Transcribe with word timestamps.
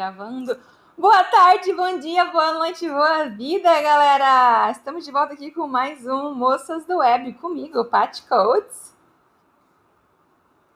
gravando. 0.00 0.56
Boa 0.96 1.22
tarde, 1.24 1.74
bom 1.74 1.98
dia, 1.98 2.24
boa 2.24 2.54
noite, 2.54 2.88
boa 2.88 3.24
vida, 3.24 3.68
galera! 3.82 4.70
Estamos 4.70 5.04
de 5.04 5.12
volta 5.12 5.34
aqui 5.34 5.50
com 5.50 5.66
mais 5.66 6.06
um 6.06 6.34
Moças 6.34 6.86
do 6.86 6.96
Web 6.96 7.34
comigo, 7.34 7.84
Paty 7.84 8.22
Coates. 8.22 8.94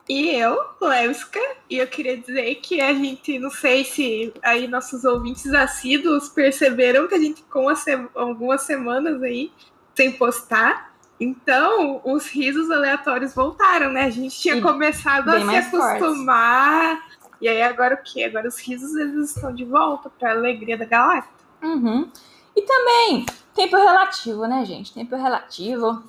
E 0.06 0.29
eu, 0.29 0.62
Leuska, 0.79 1.41
e 1.70 1.79
eu 1.79 1.87
queria 1.87 2.18
dizer 2.18 2.56
que 2.56 2.82
a 2.82 2.92
gente, 2.92 3.38
não 3.38 3.48
sei 3.48 3.82
se 3.82 4.34
aí 4.42 4.68
nossos 4.68 5.06
ouvintes 5.06 5.54
assíduos 5.54 6.29
perceberam 6.29 7.09
que 7.09 7.14
a 7.14 7.18
gente 7.18 7.43
ficou 7.43 7.72
algumas 8.14 8.61
semanas 8.61 9.22
aí 9.22 9.50
sem 9.95 10.12
postar, 10.12 10.95
então, 11.18 12.00
os 12.04 12.27
risos 12.27 12.70
aleatórios 12.70 13.34
voltaram, 13.34 13.93
né? 13.93 14.04
A 14.04 14.11
gente 14.11 14.38
tinha 14.38 14.56
e 14.56 14.61
começado 14.61 15.29
a 15.29 15.41
se 15.41 15.56
acostumar. 15.56 17.00
Forte. 17.00 17.13
E 17.45 17.48
aí, 17.48 17.61
agora 17.61 17.95
o 17.95 18.03
quê? 18.03 18.25
Agora 18.25 18.48
os 18.48 18.59
risos 18.59 18.97
eles 18.97 19.37
estão 19.37 19.55
de 19.55 19.66
volta 19.66 20.09
para 20.09 20.30
a 20.30 20.33
alegria 20.33 20.79
da 20.79 20.87
galáctica. 20.87 21.45
Uhum. 21.62 22.11
E 22.57 22.62
também, 22.62 23.27
tempo 23.55 23.77
relativo, 23.77 24.47
né, 24.47 24.65
gente? 24.65 24.95
Tempo 24.95 25.15
relativo. 25.15 26.03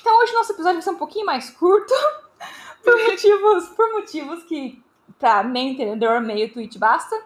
Então, 0.00 0.16
hoje 0.20 0.34
nosso 0.34 0.52
episódio 0.52 0.74
vai 0.74 0.82
ser 0.82 0.90
um 0.90 0.98
pouquinho 0.98 1.26
mais 1.26 1.50
curto. 1.50 1.92
por 2.84 2.96
motivos, 3.06 3.68
por 3.70 3.92
motivos 3.92 4.44
que, 4.44 4.80
pra 5.18 5.42
meio 5.42 5.72
entendedor, 5.72 6.20
meio 6.20 6.52
tweet 6.52 6.78
basta. 6.78 7.20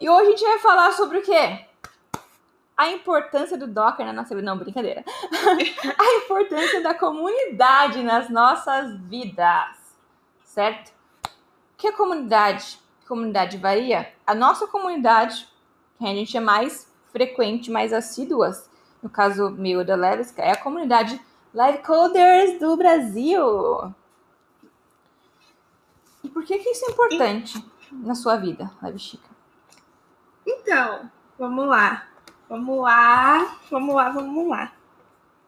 E 0.00 0.10
hoje 0.10 0.26
a 0.26 0.30
gente 0.30 0.44
vai 0.44 0.58
falar 0.58 0.90
sobre 0.90 1.18
o 1.18 1.22
quê? 1.22 1.66
a 2.76 2.90
importância 2.90 3.56
do 3.56 3.68
Docker 3.68 4.04
na 4.04 4.12
nossa 4.12 4.34
vida. 4.34 4.44
Não, 4.44 4.58
brincadeira. 4.58 5.04
a 5.06 6.14
importância 6.16 6.82
da 6.82 6.94
comunidade 6.94 8.02
nas 8.02 8.28
nossas 8.28 8.98
vidas. 9.02 9.94
Certo? 10.42 10.93
Que 11.84 11.88
é 11.88 11.92
comunidade? 11.92 12.80
Comunidade 13.06 13.58
varia. 13.58 14.10
A 14.26 14.34
nossa 14.34 14.66
comunidade, 14.66 15.46
que 15.98 16.06
a 16.06 16.14
gente 16.14 16.34
é 16.34 16.40
mais 16.40 16.90
frequente, 17.12 17.70
mais 17.70 17.92
assíduas, 17.92 18.70
no 19.02 19.10
caso 19.10 19.50
meu 19.50 19.84
da 19.84 19.94
Levisca, 19.94 20.40
é 20.40 20.52
a 20.52 20.56
comunidade 20.56 21.20
Live 21.52 21.82
Coders 21.82 22.58
do 22.58 22.74
Brasil. 22.74 23.94
E 26.22 26.28
por 26.30 26.42
que, 26.44 26.56
que 26.56 26.70
isso 26.70 26.86
é 26.86 26.92
importante 26.92 27.62
na 27.92 28.14
sua 28.14 28.36
vida, 28.36 28.72
Live 28.80 28.98
Chica? 28.98 29.28
Então, 30.46 31.10
vamos 31.38 31.68
lá. 31.68 32.08
Vamos 32.48 32.80
lá, 32.80 33.58
vamos 33.70 33.94
lá, 33.94 34.08
vamos 34.08 34.48
lá. 34.48 34.72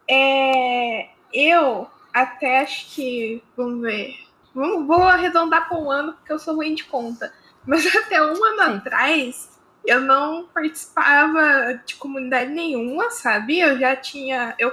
É, 0.07 1.09
eu 1.33 1.89
até 2.13 2.61
acho 2.61 2.95
que, 2.95 3.43
vamos 3.57 3.81
ver, 3.81 4.26
vamos, 4.57 4.87
vou 4.87 5.03
arredondar 5.03 5.69
para 5.69 5.79
um 5.79 5.91
ano, 5.91 6.15
porque 6.15 6.33
eu 6.33 6.39
sou 6.39 6.57
ruim 6.57 6.75
de 6.75 6.85
conta. 6.85 7.33
Mas 7.67 7.87
até 7.95 8.21
um 8.23 8.43
ano 8.43 8.73
Sim. 8.73 8.79
atrás, 8.79 9.61
eu 9.85 10.01
não 10.01 10.47
participava 10.47 11.81
de 11.85 11.95
comunidade 11.97 12.51
nenhuma, 12.51 13.11
sabe? 13.11 13.61
Eu 13.61 13.79
já 13.79 13.95
tinha, 13.95 14.55
eu 14.59 14.73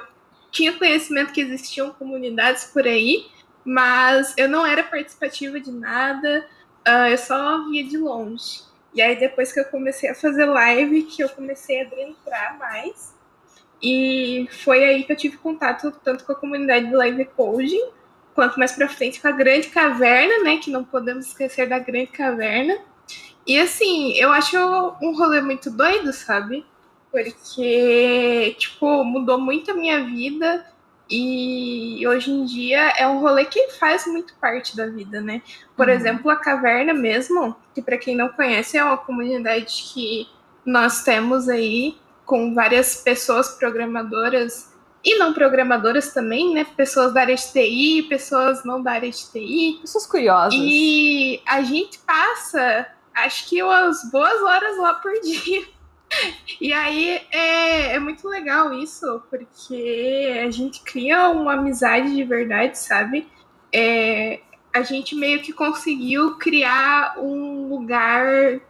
tinha 0.49 0.71
conhecimento 0.73 1.33
que 1.33 1.41
existiam 1.41 1.91
comunidades 1.91 2.65
por 2.65 2.87
aí, 2.87 3.27
mas 3.65 4.33
eu 4.37 4.47
não 4.47 4.65
era 4.65 4.83
participativa 4.83 5.59
de 5.59 5.71
nada, 5.71 6.47
uh, 6.87 7.09
eu 7.09 7.17
só 7.17 7.67
via 7.69 7.83
de 7.83 7.97
longe. 7.97 8.61
E 8.93 9.01
aí 9.01 9.19
depois 9.19 9.51
que 9.51 9.59
eu 9.59 9.65
comecei 9.65 10.09
a 10.09 10.15
fazer 10.15 10.45
live, 10.45 11.03
que 11.03 11.23
eu 11.23 11.29
comecei 11.29 11.81
a 11.81 11.85
adentrar 11.85 12.57
mais. 12.57 13.13
E 13.81 14.47
foi 14.63 14.83
aí 14.83 15.03
que 15.03 15.11
eu 15.11 15.17
tive 15.17 15.37
contato 15.37 15.91
tanto 16.03 16.23
com 16.23 16.31
a 16.31 16.35
comunidade 16.35 16.87
do 16.87 16.97
live 16.97 17.25
coding, 17.25 17.91
quanto 18.33 18.57
mais 18.59 18.71
para 18.73 18.89
frente 18.89 19.21
com 19.21 19.27
a 19.27 19.31
grande 19.31 19.67
caverna, 19.67 20.43
né, 20.43 20.57
que 20.57 20.71
não 20.71 20.83
podemos 20.83 21.27
esquecer 21.27 21.67
da 21.67 21.79
grande 21.79 22.07
caverna. 22.07 22.77
E 23.45 23.59
assim, 23.59 24.15
eu 24.17 24.31
acho 24.31 24.57
um 25.01 25.15
rolê 25.15 25.41
muito 25.41 25.69
doido, 25.69 26.13
sabe? 26.13 26.65
Porque 27.11 28.55
tipo, 28.57 29.03
mudou 29.03 29.39
muito 29.39 29.71
a 29.71 29.75
minha 29.75 30.03
vida 30.03 30.65
e 31.09 32.03
hoje 32.07 32.31
em 32.31 32.45
dia 32.45 32.93
é 32.97 33.07
um 33.07 33.19
rolê 33.19 33.45
que 33.45 33.69
faz 33.71 34.07
muito 34.07 34.33
parte 34.35 34.75
da 34.75 34.87
vida, 34.87 35.21
né? 35.21 35.41
Por 35.75 35.87
uhum. 35.87 35.93
exemplo, 35.93 36.31
a 36.31 36.35
Caverna 36.35 36.93
mesmo, 36.93 37.55
que 37.75 37.81
para 37.81 37.97
quem 37.97 38.15
não 38.15 38.29
conhece 38.29 38.77
é 38.77 38.83
uma 38.83 38.97
comunidade 38.97 39.91
que 39.93 40.27
nós 40.65 41.03
temos 41.03 41.49
aí 41.49 41.97
com 42.25 42.53
várias 42.53 42.95
pessoas 42.95 43.49
programadoras 43.49 44.72
e 45.03 45.17
não 45.17 45.33
programadoras 45.33 46.13
também, 46.13 46.53
né? 46.53 46.63
Pessoas 46.63 47.13
da 47.13 47.21
área 47.21 47.35
de 47.35 47.51
TI, 47.51 48.03
pessoas 48.03 48.63
não 48.63 48.81
da 48.81 48.93
área 48.93 49.09
de 49.09 49.31
TI. 49.31 49.79
Pessoas 49.81 50.05
curiosas. 50.05 50.53
E 50.57 51.41
a 51.45 51.61
gente 51.61 51.99
passa, 51.99 52.87
acho 53.13 53.49
que 53.49 53.61
umas 53.61 54.09
boas 54.09 54.41
horas 54.41 54.77
lá 54.77 54.93
por 54.93 55.11
dia 55.21 55.73
e 56.59 56.71
aí 56.71 57.21
é, 57.31 57.95
é 57.95 57.99
muito 57.99 58.27
legal 58.27 58.73
isso, 58.73 59.21
porque 59.29 60.41
a 60.45 60.51
gente 60.51 60.81
cria 60.81 61.29
uma 61.29 61.53
amizade 61.53 62.15
de 62.15 62.23
verdade, 62.23 62.77
sabe? 62.77 63.27
É, 63.73 64.39
a 64.73 64.81
gente 64.81 65.15
meio 65.15 65.41
que 65.41 65.51
conseguiu 65.51 66.37
criar 66.37 67.15
um 67.17 67.67
lugar 67.67 68.61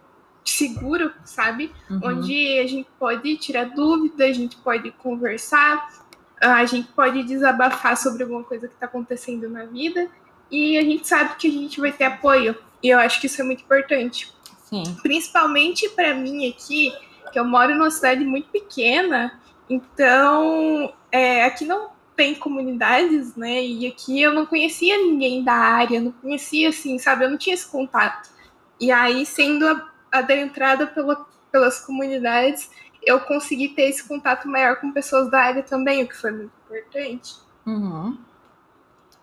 seguro, 0.44 1.12
sabe? 1.24 1.72
Uhum. 1.90 2.00
Onde 2.04 2.58
a 2.58 2.66
gente 2.66 2.88
pode 2.98 3.36
tirar 3.36 3.64
dúvidas, 3.64 4.28
a 4.28 4.32
gente 4.32 4.56
pode 4.56 4.90
conversar, 4.92 6.03
a 6.52 6.64
gente 6.66 6.88
pode 6.88 7.22
desabafar 7.22 7.96
sobre 7.96 8.22
alguma 8.22 8.44
coisa 8.44 8.68
que 8.68 8.74
está 8.74 8.86
acontecendo 8.86 9.48
na 9.48 9.64
vida 9.64 10.08
e 10.50 10.76
a 10.76 10.82
gente 10.82 11.06
sabe 11.06 11.36
que 11.36 11.48
a 11.48 11.50
gente 11.50 11.80
vai 11.80 11.92
ter 11.92 12.04
apoio. 12.04 12.56
E 12.82 12.88
eu 12.88 12.98
acho 12.98 13.20
que 13.20 13.26
isso 13.26 13.40
é 13.40 13.44
muito 13.44 13.62
importante. 13.62 14.32
Sim. 14.64 14.82
Principalmente 15.02 15.88
para 15.90 16.14
mim 16.14 16.48
aqui, 16.48 16.92
que 17.32 17.38
eu 17.38 17.44
moro 17.44 17.74
numa 17.74 17.90
cidade 17.90 18.24
muito 18.24 18.48
pequena, 18.50 19.40
então 19.68 20.92
é, 21.10 21.44
aqui 21.44 21.64
não 21.64 21.90
tem 22.14 22.34
comunidades, 22.34 23.34
né? 23.34 23.64
E 23.64 23.86
aqui 23.86 24.20
eu 24.20 24.32
não 24.32 24.46
conhecia 24.46 24.96
ninguém 24.98 25.42
da 25.42 25.54
área, 25.54 26.00
não 26.00 26.12
conhecia 26.12 26.68
assim, 26.68 26.98
sabe? 26.98 27.24
Eu 27.24 27.30
não 27.30 27.38
tinha 27.38 27.54
esse 27.54 27.66
contato. 27.66 28.30
E 28.78 28.92
aí, 28.92 29.24
sendo 29.26 29.82
adentrada 30.12 30.86
pela, 30.86 31.26
pelas 31.50 31.80
comunidades, 31.80 32.70
eu 33.06 33.20
consegui 33.20 33.68
ter 33.68 33.88
esse 33.88 34.06
contato 34.06 34.48
maior 34.48 34.76
com 34.76 34.92
pessoas 34.92 35.30
da 35.30 35.40
área 35.40 35.62
também, 35.62 36.02
o 36.02 36.08
que 36.08 36.16
foi 36.16 36.30
muito 36.30 36.52
importante. 36.66 37.34
Uhum. 37.66 38.18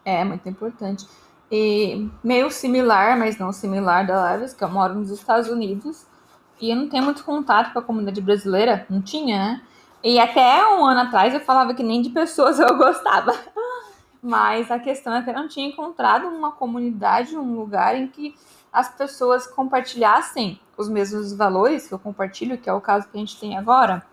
É, 0.03 0.24
muito 0.24 0.47
importante. 0.47 1.08
E 1.52 2.09
meio 2.24 2.50
similar, 2.50 3.18
mas 3.18 3.38
não 3.38 3.52
similar 3.52 4.08
da 4.08 4.24
Leves, 4.31 4.53
que 4.53 4.64
eu 4.64 4.70
moro 4.70 4.94
nos 4.96 5.09
Estados 5.09 5.50
Unidos. 5.50 6.06
E 6.59 6.70
eu 6.70 6.75
não 6.75 6.88
tenho 6.88 7.03
muito 7.03 7.24
contato 7.24 7.74
com 7.74 7.80
a 7.80 7.81
comunidade 7.81 8.22
brasileira, 8.22 8.86
não 8.90 9.02
tinha, 9.02 9.38
né? 9.38 9.62
E 10.03 10.20
até 10.20 10.66
um 10.68 10.86
ano 10.86 11.02
atrás 11.02 11.34
eu 11.34 11.40
falava 11.40 11.74
que 11.74 11.84
nem 11.84 12.02
de 12.02 12.09
pessoas 12.09 12.59
eu 12.59 12.74
gostava. 12.78 13.34
Mas 14.22 14.70
a 14.72 14.80
questão 14.80 15.14
é 15.16 15.22
que 15.22 15.30
eu 15.30 15.34
não 15.34 15.47
tinha 15.47 15.68
encontrado 15.68 16.28
uma 16.28 16.52
comunidade, 16.52 17.36
um 17.36 17.56
lugar 17.56 17.96
em 17.96 18.08
que 18.08 18.36
as 18.72 18.90
pessoas 18.96 19.46
compartilhassem 19.46 20.59
os 20.78 20.88
mesmos 20.88 21.34
valores 21.34 21.88
que 21.88 21.94
eu 21.94 22.00
compartilho, 22.00 22.58
que 22.58 22.70
é 22.70 22.74
o 22.74 22.82
caso 22.82 23.08
que 23.09 23.18
a 23.18 23.20
gente 23.20 23.40
tem 23.40 23.58
agora. 23.58 24.06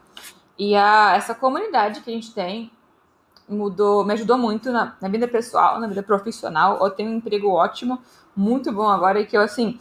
E 0.59 0.75
a, 0.75 1.15
essa 1.15 1.35
comunidade 1.35 2.01
que 2.01 2.11
a 2.11 2.13
gente 2.13 2.35
tem 2.35 2.71
mudou, 3.49 4.05
me 4.05 4.13
ajudou 4.13 4.37
muito 4.37 4.71
na, 4.71 4.97
na 5.01 5.09
vida 5.09 5.27
pessoal, 5.29 5.81
na 5.81 5.87
vida 5.87 6.03
profissional. 6.03 6.85
Eu 6.85 6.91
tenho 6.91 7.11
um 7.11 7.17
emprego 7.17 7.49
ótimo, 7.51 8.03
muito 8.37 8.73
bom 8.73 8.89
agora, 8.89 9.21
e 9.21 9.27
que 9.27 9.37
eu, 9.37 9.41
assim, 9.41 9.79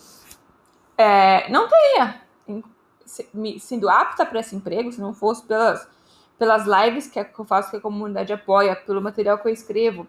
é, 0.98 1.50
não 1.50 1.68
teria 1.68 2.22
sendo 3.60 3.90
apta 3.90 4.26
para 4.26 4.40
esse 4.40 4.56
emprego, 4.56 4.92
se 4.92 5.00
não 5.00 5.14
fosse 5.14 5.44
pelas, 5.46 5.88
pelas 6.38 6.66
lives 6.66 7.08
que 7.08 7.20
eu 7.20 7.46
faço, 7.46 7.72
que 7.72 7.78
a 7.78 7.82
comunidade 7.82 8.32
apoia, 8.34 8.76
pelo 8.76 9.02
material 9.02 9.38
que 9.38 9.48
eu 9.48 9.52
escrevo, 9.52 10.08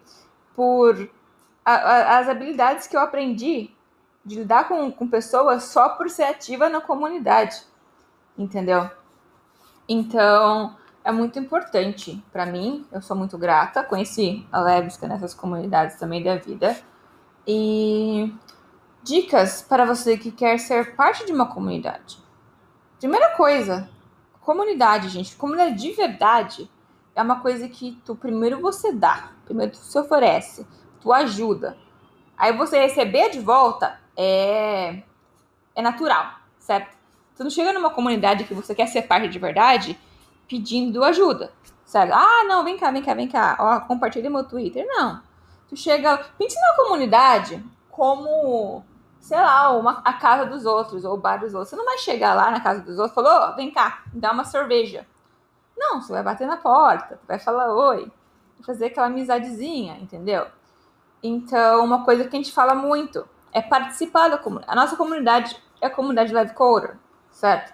por 0.55 1.09
a, 1.63 1.73
a, 1.73 2.19
as 2.19 2.29
habilidades 2.29 2.87
que 2.87 2.95
eu 2.95 3.01
aprendi 3.01 3.71
de 4.29 4.35
lidar 4.35 4.67
com, 4.67 4.91
com 4.91 5.07
pessoas 5.07 5.63
só 5.63 5.89
por 5.89 6.07
ser 6.07 6.25
ativa 6.25 6.69
na 6.69 6.79
comunidade, 6.79 7.63
entendeu? 8.37 8.87
Então, 9.87 10.77
é 11.03 11.11
muito 11.11 11.39
importante 11.39 12.23
para 12.31 12.45
mim, 12.45 12.85
eu 12.91 13.01
sou 13.01 13.17
muito 13.17 13.39
grata, 13.39 13.83
conheci 13.83 14.45
a 14.51 14.61
Levisca 14.61 15.07
nessas 15.07 15.33
comunidades 15.33 15.95
também 15.97 16.21
da 16.21 16.35
vida, 16.35 16.77
e 17.47 18.31
dicas 19.01 19.63
para 19.63 19.83
você 19.83 20.15
que 20.15 20.31
quer 20.31 20.59
ser 20.59 20.95
parte 20.95 21.25
de 21.25 21.31
uma 21.31 21.47
comunidade. 21.47 22.19
Primeira 22.99 23.35
coisa, 23.35 23.89
comunidade, 24.41 25.09
gente. 25.09 25.35
Comunidade 25.35 25.75
de 25.75 25.91
verdade 25.93 26.69
é 27.15 27.21
uma 27.23 27.39
coisa 27.39 27.67
que 27.67 27.99
tu 28.05 28.15
primeiro 28.15 28.61
você 28.61 28.91
dá, 28.91 29.31
primeiro 29.45 29.71
tu 29.71 29.79
se 29.79 29.97
oferece, 29.97 30.67
tu 31.01 31.11
ajuda. 31.11 31.75
Aí 32.37 32.55
você 32.55 32.79
receber 32.79 33.31
de 33.31 33.39
volta 33.39 33.99
é 34.17 35.03
é 35.75 35.81
natural, 35.81 36.33
certo? 36.59 36.97
Tu 37.35 37.43
não 37.43 37.49
chega 37.49 37.71
numa 37.71 37.89
comunidade 37.89 38.43
que 38.43 38.53
você 38.53 38.75
quer 38.75 38.87
ser 38.87 39.03
parte 39.03 39.29
de 39.29 39.39
verdade 39.39 39.97
pedindo 40.47 41.03
ajuda, 41.03 41.53
certo? 41.85 42.13
Ah, 42.13 42.43
não, 42.45 42.63
vem 42.63 42.77
cá, 42.77 42.91
vem 42.91 43.01
cá, 43.01 43.13
vem 43.13 43.27
cá. 43.27 43.55
Ó, 43.59 43.79
compartilha 43.81 44.29
meu 44.29 44.43
Twitter. 44.43 44.85
Não. 44.87 45.21
Tu 45.69 45.77
chega, 45.77 46.17
pense 46.37 46.55
na 46.59 46.75
comunidade 46.75 47.63
como 47.89 48.83
sei 49.19 49.37
lá, 49.37 49.69
uma, 49.71 50.01
a 50.03 50.13
casa 50.13 50.45
dos 50.45 50.65
outros, 50.65 51.03
ou 51.05 51.13
o 51.13 51.17
bar 51.17 51.39
dos 51.39 51.53
outros. 51.53 51.69
Você 51.69 51.75
não 51.75 51.85
vai 51.85 51.97
chegar 51.97 52.33
lá 52.33 52.49
na 52.49 52.59
casa 52.59 52.81
dos 52.81 52.97
outros 52.97 53.11
e 53.11 53.15
falar, 53.15 53.51
oh, 53.51 53.55
vem 53.55 53.71
cá, 53.71 54.03
dá 54.13 54.31
uma 54.31 54.43
cerveja. 54.43 55.05
Não, 55.77 56.01
você 56.01 56.11
vai 56.11 56.23
bater 56.23 56.47
na 56.47 56.57
porta, 56.57 57.19
vai 57.27 57.39
falar 57.39 57.73
oi, 57.73 58.11
fazer 58.65 58.87
aquela 58.87 59.07
amizadezinha, 59.07 59.97
entendeu? 60.01 60.47
Então, 61.21 61.83
uma 61.83 62.03
coisa 62.03 62.23
que 62.23 62.35
a 62.35 62.39
gente 62.39 62.51
fala 62.51 62.75
muito 62.75 63.27
é 63.53 63.61
participar 63.61 64.29
da 64.29 64.37
comunidade. 64.37 64.71
A 64.71 64.81
nossa 64.81 64.95
comunidade 64.95 65.57
é 65.81 65.87
a 65.87 65.89
comunidade 65.89 66.33
Live 66.33 66.53
Coder, 66.53 66.97
certo? 67.31 67.73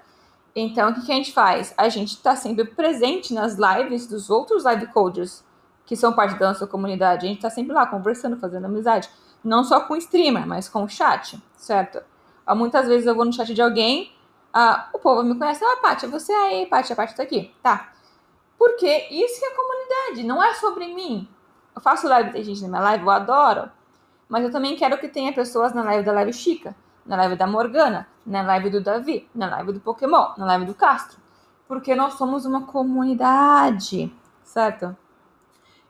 Então, 0.55 0.89
o 0.89 0.93
que, 0.93 1.11
a 1.11 1.15
gente 1.15 1.33
faz? 1.33 1.73
A 1.77 1.89
gente 1.89 2.11
está 2.11 2.35
sempre 2.35 2.63
presente 2.63 3.33
nas 3.33 3.57
lives 3.57 4.07
dos 4.07 4.29
outros 4.29 4.63
live 4.63 4.87
coders 4.87 5.43
que 5.85 5.95
são 5.97 6.13
parte 6.13 6.39
da 6.39 6.47
nossa 6.47 6.65
comunidade. 6.65 7.25
A 7.25 7.27
gente 7.27 7.37
está 7.39 7.49
sempre 7.49 7.73
lá 7.73 7.85
conversando, 7.85 8.37
fazendo 8.37 8.65
amizade. 8.65 9.09
Não 9.43 9.63
só 9.63 9.81
com 9.81 9.93
o 9.93 9.97
streamer, 9.97 10.47
mas 10.47 10.69
com 10.69 10.83
o 10.83 10.89
chat, 10.89 11.41
certo? 11.57 12.01
Ah, 12.45 12.55
muitas 12.55 12.87
vezes 12.87 13.05
eu 13.05 13.13
vou 13.13 13.25
no 13.25 13.33
chat 13.33 13.53
de 13.53 13.61
alguém, 13.61 14.15
ah, 14.53 14.87
o 14.93 14.99
povo 14.99 15.21
me 15.21 15.37
conhece, 15.37 15.63
ah, 15.63 15.77
Paty, 15.81 16.07
você 16.07 16.31
aí, 16.31 16.65
Paty, 16.65 16.93
a 16.93 16.95
Paty 16.95 17.15
tá 17.15 17.23
aqui. 17.23 17.53
Tá. 17.61 17.91
Porque 18.57 19.07
isso 19.11 19.39
que 19.39 19.45
é 19.45 19.51
comunidade, 19.51 20.23
não 20.23 20.41
é 20.41 20.53
sobre 20.53 20.87
mim. 20.93 21.27
Eu 21.75 21.81
faço 21.81 22.07
live, 22.07 22.31
tem 22.31 22.43
gente 22.43 22.61
na 22.61 22.69
minha 22.69 22.81
live, 22.81 23.03
eu 23.03 23.11
adoro. 23.11 23.69
Mas 24.27 24.43
eu 24.43 24.51
também 24.51 24.75
quero 24.75 24.97
que 24.97 25.07
tenha 25.07 25.33
pessoas 25.33 25.73
na 25.73 25.83
live 25.83 26.03
da 26.05 26.11
Live 26.11 26.33
Chica, 26.33 26.75
na 27.05 27.15
live 27.15 27.35
da 27.35 27.45
Morgana, 27.45 28.07
na 28.25 28.41
live 28.41 28.69
do 28.69 28.81
Davi, 28.81 29.29
na 29.33 29.49
live 29.49 29.73
do 29.73 29.79
Pokémon, 29.79 30.33
na 30.37 30.45
live 30.45 30.65
do 30.65 30.73
Castro. 30.73 31.19
Porque 31.67 31.95
nós 31.95 32.13
somos 32.13 32.45
uma 32.45 32.65
comunidade, 32.65 34.11
certo? 34.43 34.95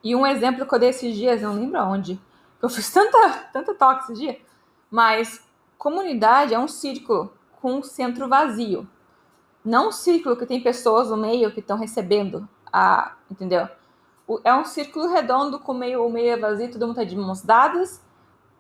E 0.04 0.16
um 0.16 0.26
exemplo 0.26 0.66
que 0.66 0.76
eu 0.76 0.80
dei 0.80 0.90
esses 0.90 1.16
dias, 1.16 1.42
não 1.42 1.56
lembro 1.56 1.80
aonde, 1.80 2.20
eu 2.62 2.70
fiz 2.70 2.92
tanta, 2.94 3.30
tanta 3.52 3.74
toque 3.74 4.14
dias, 4.14 4.38
mas 4.90 5.42
comunidade 5.78 6.54
é 6.54 6.60
um 6.60 6.68
círculo 6.68 7.34
com 7.62 7.76
um 7.76 7.84
centro 7.84 8.28
vazio. 8.28 8.88
Não 9.64 9.90
um 9.90 9.92
círculo 9.92 10.38
que 10.38 10.46
tem 10.46 10.62
pessoas 10.62 11.10
no 11.10 11.18
meio 11.18 11.52
que 11.52 11.60
estão 11.60 11.78
recebendo 11.78 12.48
a. 12.72 13.14
Entendeu? 13.32 13.68
É 14.44 14.54
um 14.54 14.64
círculo 14.64 15.08
redondo 15.08 15.60
com 15.60 15.74
meio, 15.74 16.06
o 16.06 16.12
meio 16.12 16.34
é 16.34 16.38
vazio, 16.38 16.72
todo 16.72 16.86
mundo 16.86 17.00
está 17.00 17.04
de 17.04 17.16
mãos 17.16 17.42
dadas, 17.42 18.05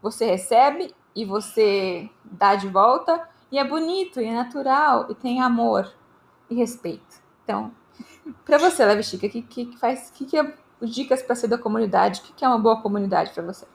você 0.01 0.25
recebe 0.25 0.93
e 1.15 1.25
você 1.25 2.09
dá 2.23 2.55
de 2.55 2.67
volta, 2.67 3.27
e 3.51 3.57
é 3.57 3.63
bonito, 3.63 4.19
e 4.19 4.25
é 4.25 4.33
natural, 4.33 5.07
e 5.09 5.15
tem 5.15 5.41
amor 5.41 5.91
e 6.49 6.55
respeito. 6.55 7.21
Então, 7.43 7.71
para 8.45 8.57
você, 8.57 8.83
Leve 8.85 9.03
Chica, 9.03 9.27
o 9.27 9.29
que, 9.29 9.41
que, 9.41 9.77
faz. 9.77 10.11
que, 10.13 10.25
que 10.25 10.37
é 10.37 10.53
dicas 10.81 11.21
para 11.21 11.35
ser 11.35 11.47
da 11.47 11.57
comunidade? 11.57 12.19
O 12.19 12.23
que, 12.23 12.33
que 12.33 12.45
é 12.45 12.47
uma 12.47 12.59
boa 12.59 12.81
comunidade 12.81 13.31
para 13.31 13.43
você? 13.43 13.65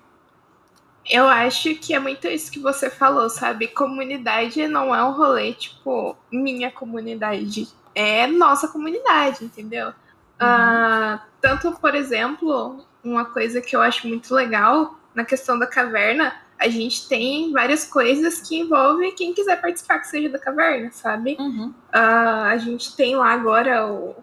Eu 1.09 1.27
acho 1.27 1.75
que 1.77 1.95
é 1.95 1.99
muito 1.99 2.29
isso 2.29 2.53
que 2.53 2.61
você 2.61 2.91
falou, 2.91 3.31
sabe? 3.31 3.69
Comunidade 3.69 4.69
não 4.69 4.95
é 4.95 5.03
um 5.03 5.13
rolê, 5.13 5.55
tipo, 5.55 6.17
minha 6.31 6.71
comunidade. 6.71 7.69
É 7.95 8.27
nossa 8.27 8.69
comunidade, 8.69 9.45
entendeu? 9.45 9.89
Uhum. 9.89 11.15
Uh, 11.15 11.21
tanto, 11.41 11.73
por 11.81 11.95
exemplo, 11.95 12.85
uma 13.03 13.25
coisa 13.25 13.61
que 13.61 13.75
eu 13.75 13.81
acho 13.81 14.07
muito 14.07 14.33
legal 14.35 15.00
na 15.15 15.25
questão 15.25 15.59
da 15.59 15.67
caverna, 15.67 16.35
a 16.59 16.69
gente 16.69 17.09
tem 17.09 17.53
várias 17.53 17.85
coisas 17.85 18.41
que 18.41 18.59
envolvem 18.61 19.15
quem 19.15 19.33
quiser 19.33 19.61
participar 19.61 19.99
que 20.01 20.09
seja 20.09 20.29
da 20.29 20.39
caverna, 20.39 20.91
sabe? 20.93 21.37
Uhum. 21.39 21.69
Uh, 21.89 22.45
a 22.47 22.57
gente 22.59 22.95
tem 22.95 23.17
lá 23.17 23.33
agora 23.33 23.87
o, 23.87 24.15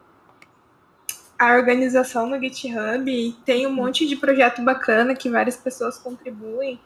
a 1.37 1.55
organização 1.55 2.27
no 2.27 2.39
GitHub 2.39 3.35
tem 3.45 3.67
um 3.67 3.73
monte 3.73 4.07
de 4.07 4.15
projeto 4.15 4.61
bacana 4.61 5.15
que 5.15 5.29
várias 5.29 5.57
pessoas 5.57 5.97
contribuem. 5.97 6.79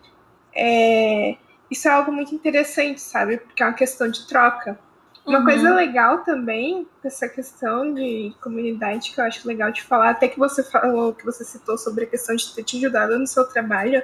É, 0.54 1.38
isso 1.70 1.88
é 1.88 1.92
algo 1.92 2.12
muito 2.12 2.36
interessante, 2.36 3.00
sabe? 3.00 3.38
Porque 3.38 3.64
é 3.64 3.66
uma 3.66 3.74
questão 3.74 4.10
de 4.10 4.28
troca. 4.28 4.78
Uma 5.26 5.40
uhum. 5.40 5.46
coisa 5.46 5.74
legal 5.76 6.20
também, 6.20 6.88
essa 7.04 7.30
questão 7.30 7.94
de 7.94 8.34
comunidade, 8.42 9.12
que 9.12 9.20
eu 9.20 9.26
acho 9.26 9.48
legal 9.48 9.72
de 9.72 9.84
falar, 9.84 10.12
até 10.12 10.28
que 10.28 10.40
você 10.40 10.64
falou, 10.64 11.14
que 11.14 11.24
você 11.24 11.44
citou 11.44 11.78
sobre 11.78 12.06
a 12.06 12.08
questão 12.08 12.36
de 12.36 12.54
ter 12.54 12.64
te 12.64 12.78
ajudado 12.78 13.18
no 13.20 13.28
seu 13.28 13.46
trabalho, 13.46 14.02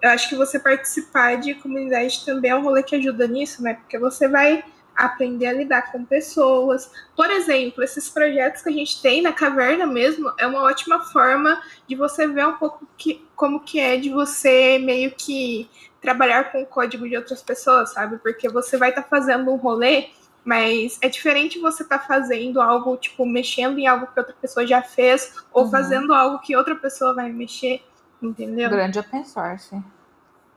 eu 0.00 0.10
acho 0.10 0.28
que 0.28 0.34
você 0.34 0.58
participar 0.58 1.36
de 1.36 1.54
comunidade 1.54 2.24
também 2.24 2.50
é 2.50 2.56
um 2.56 2.62
rolê 2.62 2.82
que 2.82 2.96
ajuda 2.96 3.26
nisso, 3.26 3.62
né? 3.62 3.74
Porque 3.74 3.98
você 3.98 4.28
vai 4.28 4.64
aprender 4.96 5.46
a 5.46 5.52
lidar 5.52 5.90
com 5.90 6.04
pessoas. 6.04 6.90
Por 7.16 7.30
exemplo, 7.30 7.82
esses 7.82 8.08
projetos 8.08 8.62
que 8.62 8.68
a 8.68 8.72
gente 8.72 9.00
tem 9.00 9.22
na 9.22 9.32
caverna 9.32 9.86
mesmo 9.86 10.32
é 10.38 10.46
uma 10.46 10.62
ótima 10.62 11.00
forma 11.04 11.60
de 11.86 11.96
você 11.96 12.26
ver 12.26 12.46
um 12.46 12.54
pouco 12.54 12.86
que, 12.96 13.26
como 13.34 13.60
que 13.60 13.78
é 13.78 13.96
de 13.96 14.10
você 14.10 14.78
meio 14.78 15.10
que 15.12 15.68
trabalhar 16.00 16.50
com 16.50 16.62
o 16.62 16.66
código 16.66 17.08
de 17.08 17.16
outras 17.16 17.42
pessoas, 17.42 17.92
sabe? 17.92 18.18
Porque 18.18 18.48
você 18.48 18.76
vai 18.76 18.90
estar 18.90 19.02
tá 19.02 19.08
fazendo 19.08 19.50
um 19.50 19.56
rolê, 19.56 20.08
mas 20.44 20.98
é 21.02 21.08
diferente 21.08 21.58
você 21.58 21.82
estar 21.82 21.98
tá 21.98 22.06
fazendo 22.06 22.60
algo, 22.60 22.96
tipo, 22.96 23.26
mexendo 23.26 23.78
em 23.78 23.86
algo 23.86 24.06
que 24.06 24.18
outra 24.18 24.34
pessoa 24.40 24.66
já 24.66 24.82
fez, 24.82 25.34
ou 25.52 25.64
uhum. 25.64 25.70
fazendo 25.70 26.14
algo 26.14 26.38
que 26.40 26.56
outra 26.56 26.74
pessoa 26.74 27.14
vai 27.14 27.30
mexer, 27.30 27.82
entendeu? 28.22 28.70
Grande 28.70 28.98
open 28.98 29.24
source. 29.24 29.82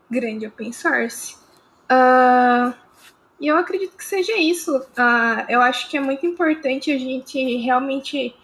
Grande 0.10 0.48
open 0.48 0.72
source. 0.72 1.36
Uh, 1.92 2.74
e 3.40 3.48
eu 3.48 3.58
acredito 3.58 3.98
que 3.98 4.06
seja 4.06 4.38
isso. 4.38 4.78
Uh, 4.78 5.46
eu 5.50 5.62
acho 5.62 5.90
que 5.90 5.98
é 5.98 6.00
muito 6.00 6.26
importante 6.26 6.92
a 6.92 6.98
gente 6.98 7.58
realmente 7.58 8.36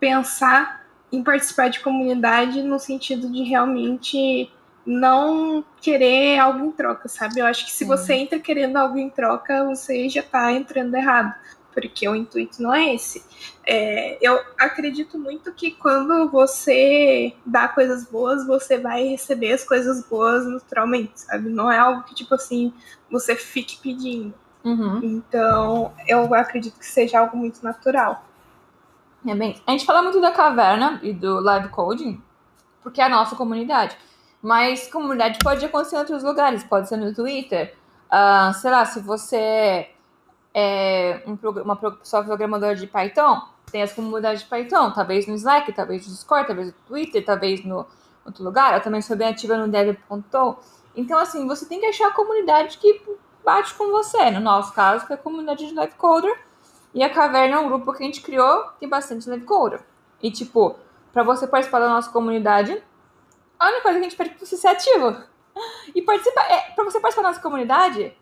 pensar 0.00 0.84
em 1.12 1.22
participar 1.22 1.68
de 1.68 1.80
comunidade 1.80 2.62
no 2.62 2.78
sentido 2.78 3.30
de 3.30 3.42
realmente 3.42 4.50
não 4.88 5.62
querer 5.82 6.38
algo 6.38 6.64
em 6.64 6.72
troca, 6.72 7.08
sabe? 7.08 7.40
Eu 7.40 7.46
acho 7.46 7.66
que 7.66 7.70
se 7.70 7.84
você 7.84 8.14
entra 8.14 8.38
querendo 8.40 8.78
algo 8.78 8.96
em 8.96 9.10
troca, 9.10 9.62
você 9.66 10.08
já 10.08 10.20
está 10.20 10.50
entrando 10.50 10.94
errado, 10.94 11.34
porque 11.74 12.08
o 12.08 12.16
intuito 12.16 12.62
não 12.62 12.74
é 12.74 12.94
esse. 12.94 13.22
É, 13.66 14.16
eu 14.22 14.40
acredito 14.58 15.18
muito 15.18 15.52
que 15.52 15.72
quando 15.72 16.30
você 16.30 17.34
dá 17.44 17.68
coisas 17.68 18.06
boas, 18.06 18.46
você 18.46 18.78
vai 18.78 19.04
receber 19.04 19.52
as 19.52 19.62
coisas 19.62 20.02
boas 20.04 20.46
naturalmente, 20.46 21.20
sabe? 21.20 21.50
Não 21.50 21.70
é 21.70 21.76
algo 21.76 22.04
que, 22.04 22.14
tipo 22.14 22.34
assim, 22.34 22.72
você 23.10 23.36
fique 23.36 23.78
pedindo. 23.82 24.32
Uhum. 24.64 25.00
Então, 25.02 25.92
eu 26.06 26.32
acredito 26.32 26.78
que 26.78 26.86
seja 26.86 27.20
algo 27.20 27.36
muito 27.36 27.62
natural. 27.62 28.24
É 29.26 29.34
bem, 29.34 29.60
a 29.66 29.72
gente 29.72 29.84
fala 29.84 30.02
muito 30.02 30.18
da 30.18 30.32
caverna 30.32 30.98
e 31.02 31.12
do 31.12 31.40
live 31.40 31.68
coding, 31.68 32.22
porque 32.82 33.02
é 33.02 33.04
a 33.04 33.08
nossa 33.10 33.36
comunidade. 33.36 33.94
Mas 34.42 34.86
comunidade 34.88 35.38
pode 35.40 35.64
acontecer 35.64 35.96
em 35.96 35.98
outros 35.98 36.22
lugares, 36.22 36.62
pode 36.64 36.88
ser 36.88 36.96
no 36.96 37.12
Twitter. 37.14 37.74
Uh, 38.06 38.54
sei 38.54 38.70
lá, 38.70 38.84
se 38.84 39.00
você 39.00 39.88
é 40.54 41.22
um, 41.26 41.36
uma 41.62 41.76
pessoa 41.76 42.24
programadora 42.24 42.74
de 42.74 42.86
Python, 42.86 43.40
tem 43.70 43.82
as 43.82 43.92
comunidades 43.92 44.42
de 44.42 44.48
Python, 44.48 44.90
talvez 44.92 45.26
no 45.26 45.34
Slack, 45.34 45.72
talvez 45.72 46.06
no 46.06 46.12
Discord, 46.12 46.46
talvez 46.46 46.68
no 46.68 46.74
Twitter, 46.86 47.24
talvez 47.24 47.64
no 47.64 47.86
outro 48.24 48.42
lugar. 48.44 48.74
Eu 48.74 48.80
também 48.80 49.02
sou 49.02 49.16
bem 49.16 49.28
ativa 49.28 49.56
no 49.56 49.68
dev.to. 49.68 50.56
Então, 50.96 51.18
assim, 51.18 51.46
você 51.46 51.66
tem 51.66 51.80
que 51.80 51.86
achar 51.86 52.08
a 52.08 52.12
comunidade 52.12 52.78
que 52.78 53.02
bate 53.44 53.74
com 53.74 53.90
você. 53.90 54.30
No 54.30 54.40
nosso 54.40 54.72
caso, 54.72 55.06
é 55.10 55.14
a 55.14 55.18
comunidade 55.18 55.66
de 55.66 55.74
Live 55.74 55.94
Coder. 55.94 56.36
E 56.94 57.02
a 57.02 57.10
Caverna 57.10 57.56
é 57.56 57.58
um 57.58 57.68
grupo 57.68 57.92
que 57.92 58.02
a 58.02 58.06
gente 58.06 58.22
criou, 58.22 58.64
tem 58.80 58.88
bastante 58.88 59.28
Live 59.28 59.44
Coder. 59.44 59.80
E, 60.22 60.30
tipo, 60.30 60.76
para 61.12 61.22
você 61.22 61.46
participar 61.46 61.80
da 61.80 61.88
nossa 61.88 62.10
comunidade, 62.10 62.82
a 63.58 63.66
única 63.66 63.82
coisa 63.82 63.98
que 63.98 64.06
a 64.06 64.08
gente 64.08 64.16
pede 64.16 64.30
é 64.30 64.38
você 64.38 64.56
ser 64.56 64.68
ativo. 64.68 65.16
E 65.94 66.02
participar. 66.02 66.50
É, 66.50 66.70
pra 66.70 66.84
você 66.84 67.00
participar 67.00 67.22
da 67.22 67.28
nossa 67.30 67.42
comunidade, 67.42 68.16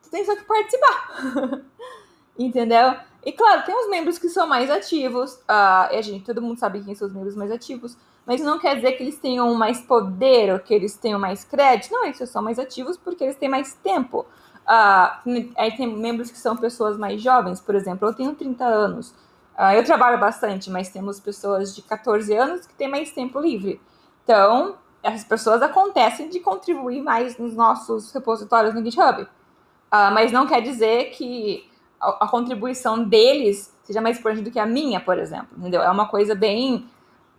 você 0.00 0.10
tem 0.10 0.24
só 0.24 0.34
que 0.34 0.44
participar. 0.44 1.62
Entendeu? 2.38 2.96
E 3.24 3.32
claro, 3.32 3.64
tem 3.64 3.74
os 3.74 3.88
membros 3.88 4.18
que 4.18 4.28
são 4.28 4.46
mais 4.46 4.70
ativos. 4.70 5.34
Uh, 5.34 5.92
e 5.92 5.96
a 5.96 6.02
gente, 6.02 6.24
todo 6.24 6.42
mundo 6.42 6.58
sabe 6.58 6.82
quem 6.82 6.94
são 6.94 7.06
os 7.06 7.14
membros 7.14 7.36
mais 7.36 7.52
ativos. 7.52 7.96
Mas 8.26 8.40
não 8.40 8.58
quer 8.58 8.76
dizer 8.76 8.92
que 8.92 9.02
eles 9.02 9.18
tenham 9.18 9.54
mais 9.54 9.80
poder 9.80 10.52
ou 10.52 10.58
que 10.58 10.72
eles 10.72 10.96
tenham 10.96 11.18
mais 11.18 11.44
crédito. 11.44 11.92
Não, 11.92 12.04
eles 12.04 12.18
são 12.28 12.42
mais 12.42 12.58
ativos 12.58 12.96
porque 12.96 13.24
eles 13.24 13.36
têm 13.36 13.48
mais 13.48 13.74
tempo. 13.74 14.26
Uh, 14.62 15.52
aí 15.56 15.76
tem 15.76 15.86
membros 15.86 16.30
que 16.30 16.38
são 16.38 16.56
pessoas 16.56 16.96
mais 16.96 17.20
jovens, 17.20 17.60
por 17.60 17.74
exemplo, 17.74 18.08
eu 18.08 18.14
tenho 18.14 18.34
30 18.34 18.64
anos. 18.64 19.10
Uh, 19.58 19.72
eu 19.74 19.84
trabalho 19.84 20.18
bastante, 20.18 20.70
mas 20.70 20.88
temos 20.88 21.20
pessoas 21.20 21.74
de 21.74 21.82
14 21.82 22.32
anos 22.34 22.66
que 22.66 22.74
têm 22.74 22.88
mais 22.88 23.12
tempo 23.12 23.40
livre. 23.40 23.80
Então, 24.24 24.76
essas 25.02 25.24
pessoas 25.24 25.62
acontecem 25.62 26.28
de 26.28 26.40
contribuir 26.40 27.02
mais 27.02 27.36
nos 27.36 27.54
nossos 27.54 28.12
repositórios 28.12 28.74
no 28.74 28.84
GitHub. 28.84 29.22
Uh, 29.22 30.10
mas 30.14 30.32
não 30.32 30.46
quer 30.46 30.62
dizer 30.62 31.10
que 31.10 31.68
a, 32.00 32.24
a, 32.24 32.28
contribuição 32.28 33.04
deles 33.04 33.76
seja 33.82 34.00
mais 34.00 34.18
importante 34.18 34.44
do 34.44 34.50
que 34.50 34.58
a 34.58 34.66
minha, 34.66 35.00
por 35.00 35.18
exemplo. 35.18 35.48
Entendeu? 35.56 35.82
É 35.82 35.90
uma 35.90 36.08
coisa 36.08 36.34
bem. 36.34 36.88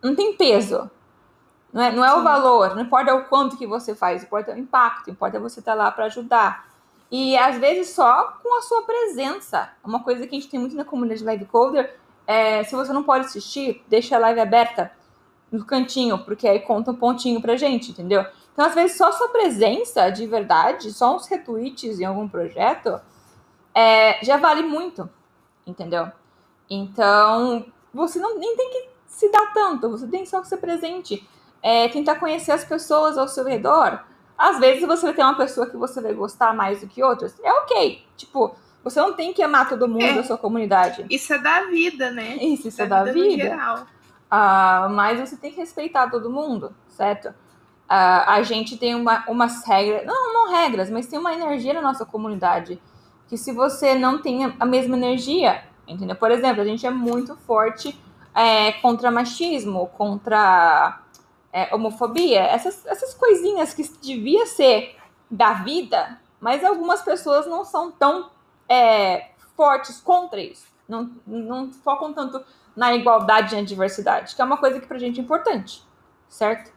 Não 0.01 0.13
tem 0.15 0.35
peso. 0.35 0.89
Não 1.73 1.81
é, 1.81 1.91
não 1.91 2.05
é 2.05 2.13
o 2.13 2.21
valor, 2.21 2.75
não 2.75 2.83
importa 2.83 3.15
o 3.15 3.25
quanto 3.25 3.57
que 3.57 3.65
você 3.65 3.95
faz, 3.95 4.21
importa 4.21 4.53
o 4.53 4.57
impacto, 4.59 5.09
importa 5.09 5.39
você 5.39 5.59
estar 5.59 5.73
lá 5.73 5.89
para 5.89 6.05
ajudar. 6.05 6.67
E 7.09 7.35
às 7.35 7.57
vezes 7.57 7.89
só 7.89 8.37
com 8.43 8.55
a 8.57 8.61
sua 8.61 8.83
presença. 8.83 9.69
Uma 9.83 10.03
coisa 10.03 10.27
que 10.27 10.35
a 10.35 10.39
gente 10.39 10.51
tem 10.51 10.59
muito 10.59 10.75
na 10.75 10.85
comunidade 10.85 11.23
Live 11.23 11.45
Coder 11.45 11.95
é 12.27 12.63
se 12.63 12.75
você 12.75 12.93
não 12.93 13.01
pode 13.01 13.25
assistir, 13.25 13.83
deixa 13.87 14.15
a 14.15 14.19
live 14.19 14.39
aberta. 14.39 14.91
No 15.53 15.63
cantinho, 15.63 16.17
porque 16.17 16.47
aí 16.47 16.59
conta 16.59 16.89
um 16.89 16.95
pontinho 16.95 17.39
pra 17.39 17.55
gente, 17.55 17.91
entendeu? 17.91 18.25
Então, 18.51 18.65
às 18.65 18.73
vezes, 18.73 18.97
só 18.97 19.11
sua 19.11 19.29
presença 19.29 20.09
de 20.09 20.25
verdade, 20.25 20.91
só 20.91 21.15
uns 21.15 21.27
retweets 21.27 21.99
em 21.99 22.05
algum 22.05 22.27
projeto, 22.27 22.99
é, 23.73 24.23
já 24.25 24.37
vale 24.37 24.63
muito, 24.63 25.07
entendeu? 25.65 26.11
Então, 26.67 27.65
você 27.93 28.17
não, 28.19 28.37
nem 28.39 28.55
tem 28.57 28.69
que 28.71 28.89
se 29.05 29.31
dar 29.31 29.53
tanto, 29.53 29.89
você 29.89 30.07
tem 30.07 30.25
só 30.25 30.41
que 30.41 30.47
ser 30.47 30.57
presente, 30.57 31.27
é, 31.61 31.87
tentar 31.87 32.15
conhecer 32.15 32.51
as 32.51 32.65
pessoas 32.65 33.15
ao 33.15 33.27
seu 33.27 33.45
redor. 33.45 33.99
Às 34.35 34.59
vezes 34.59 34.85
você 34.87 35.05
vai 35.05 35.13
ter 35.13 35.21
uma 35.21 35.37
pessoa 35.37 35.69
que 35.69 35.77
você 35.77 36.01
vai 36.01 36.13
gostar 36.13 36.55
mais 36.55 36.81
do 36.81 36.87
que 36.87 37.03
outras, 37.03 37.39
é 37.43 37.53
ok. 37.53 38.03
Tipo, 38.17 38.55
você 38.83 38.99
não 38.99 39.13
tem 39.13 39.31
que 39.31 39.43
amar 39.43 39.69
todo 39.69 39.87
mundo 39.87 40.03
é, 40.03 40.13
da 40.13 40.23
sua 40.23 40.37
comunidade. 40.37 41.05
Isso 41.11 41.31
é 41.31 41.37
da 41.37 41.67
vida, 41.67 42.09
né? 42.09 42.37
Isso, 42.37 42.67
isso 42.67 42.77
da 42.77 42.83
é 42.83 42.87
da 42.87 43.03
vida. 43.03 43.43
vida. 43.43 43.87
Ah, 44.35 44.87
mas 44.89 45.19
você 45.19 45.37
tem 45.37 45.51
que 45.51 45.57
respeitar 45.57 46.09
todo 46.09 46.27
mundo, 46.27 46.75
certo? 46.87 47.29
Uh, 47.29 48.25
a 48.25 48.41
gente 48.41 48.75
tem 48.77 48.95
uma, 48.95 49.23
umas 49.27 49.63
regras, 49.63 50.07
não, 50.07 50.33
não 50.33 50.51
regras, 50.51 50.89
mas 50.89 51.05
tem 51.05 51.19
uma 51.19 51.35
energia 51.35 51.71
na 51.71 51.81
nossa 51.83 52.03
comunidade 52.03 52.81
que 53.27 53.37
se 53.37 53.51
você 53.51 53.93
não 53.93 54.19
tem 54.23 54.51
a 54.59 54.65
mesma 54.65 54.97
energia, 54.97 55.63
entendeu? 55.87 56.15
Por 56.15 56.31
exemplo, 56.31 56.63
a 56.63 56.65
gente 56.65 56.83
é 56.83 56.89
muito 56.89 57.35
forte 57.35 57.95
é, 58.33 58.71
contra 58.71 59.11
machismo, 59.11 59.85
contra 59.89 60.99
é, 61.51 61.69
homofobia, 61.75 62.39
essas, 62.39 62.83
essas 62.87 63.13
coisinhas 63.13 63.71
que 63.71 63.83
devia 64.01 64.47
ser 64.47 64.95
da 65.29 65.53
vida, 65.53 66.19
mas 66.41 66.63
algumas 66.63 67.03
pessoas 67.03 67.45
não 67.45 67.63
são 67.63 67.91
tão 67.91 68.31
é, 68.67 69.29
fortes 69.55 70.01
contra 70.01 70.41
isso, 70.41 70.65
não, 70.89 71.11
não 71.27 71.71
focam 71.71 72.11
tanto 72.11 72.43
na 72.75 72.93
igualdade 72.93 73.53
e 73.53 73.57
na 73.57 73.63
diversidade, 73.63 74.35
que 74.35 74.41
é 74.41 74.45
uma 74.45 74.57
coisa 74.57 74.79
que 74.79 74.87
pra 74.87 74.97
gente 74.97 75.19
é 75.19 75.23
importante, 75.23 75.83
certo? 76.27 76.73